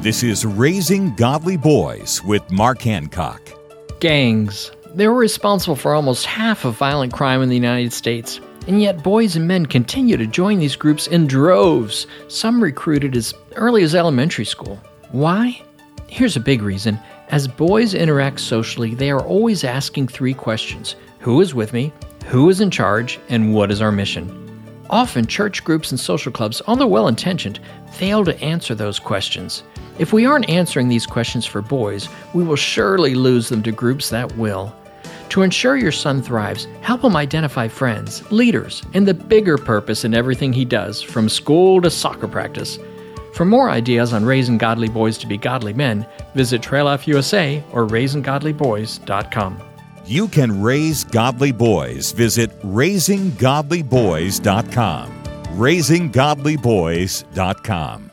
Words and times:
This 0.00 0.22
is 0.22 0.46
Raising 0.46 1.12
Godly 1.16 1.56
Boys 1.56 2.22
with 2.22 2.48
Mark 2.52 2.82
Hancock. 2.82 3.42
Gangs. 3.98 4.70
They 4.94 5.08
were 5.08 5.18
responsible 5.18 5.74
for 5.74 5.92
almost 5.92 6.24
half 6.24 6.64
of 6.64 6.76
violent 6.76 7.12
crime 7.12 7.42
in 7.42 7.48
the 7.48 7.56
United 7.56 7.92
States. 7.92 8.40
And 8.68 8.80
yet, 8.80 9.02
boys 9.02 9.34
and 9.34 9.48
men 9.48 9.66
continue 9.66 10.16
to 10.16 10.24
join 10.24 10.60
these 10.60 10.76
groups 10.76 11.08
in 11.08 11.26
droves, 11.26 12.06
some 12.28 12.62
recruited 12.62 13.16
as 13.16 13.34
early 13.56 13.82
as 13.82 13.96
elementary 13.96 14.44
school. 14.44 14.80
Why? 15.10 15.60
Here's 16.06 16.36
a 16.36 16.40
big 16.40 16.62
reason. 16.62 16.96
As 17.30 17.48
boys 17.48 17.92
interact 17.92 18.38
socially, 18.38 18.94
they 18.94 19.10
are 19.10 19.26
always 19.26 19.64
asking 19.64 20.06
three 20.06 20.32
questions 20.32 20.94
Who 21.18 21.40
is 21.40 21.56
with 21.56 21.72
me? 21.72 21.92
Who 22.26 22.48
is 22.50 22.60
in 22.60 22.70
charge? 22.70 23.18
And 23.28 23.52
what 23.52 23.72
is 23.72 23.82
our 23.82 23.90
mission? 23.90 24.47
Often, 24.90 25.26
church 25.26 25.64
groups 25.64 25.90
and 25.90 26.00
social 26.00 26.32
clubs, 26.32 26.62
although 26.66 26.86
well 26.86 27.08
intentioned, 27.08 27.60
fail 27.92 28.24
to 28.24 28.40
answer 28.42 28.74
those 28.74 28.98
questions. 28.98 29.62
If 29.98 30.12
we 30.12 30.24
aren't 30.24 30.48
answering 30.48 30.88
these 30.88 31.06
questions 31.06 31.44
for 31.44 31.60
boys, 31.60 32.08
we 32.32 32.44
will 32.44 32.56
surely 32.56 33.14
lose 33.14 33.48
them 33.48 33.62
to 33.64 33.72
groups 33.72 34.10
that 34.10 34.36
will. 34.36 34.74
To 35.30 35.42
ensure 35.42 35.76
your 35.76 35.92
son 35.92 36.22
thrives, 36.22 36.66
help 36.80 37.04
him 37.04 37.16
identify 37.16 37.68
friends, 37.68 38.30
leaders, 38.32 38.82
and 38.94 39.06
the 39.06 39.12
bigger 39.12 39.58
purpose 39.58 40.04
in 40.04 40.14
everything 40.14 40.52
he 40.52 40.64
does, 40.64 41.02
from 41.02 41.28
school 41.28 41.82
to 41.82 41.90
soccer 41.90 42.28
practice. 42.28 42.78
For 43.34 43.44
more 43.44 43.70
ideas 43.70 44.14
on 44.14 44.24
raising 44.24 44.56
godly 44.56 44.88
boys 44.88 45.18
to 45.18 45.26
be 45.26 45.36
godly 45.36 45.74
men, 45.74 46.06
visit 46.34 46.62
Trail 46.62 46.86
Life 46.86 47.06
USA 47.06 47.62
or 47.72 47.86
raisinggodlyboys.com. 47.86 49.67
You 50.08 50.26
can 50.26 50.60
raise 50.62 51.04
godly 51.04 51.52
boys. 51.52 52.12
Visit 52.12 52.50
raisinggodlyboys.com. 52.62 55.22
raisinggodlyboys.com. 55.58 58.10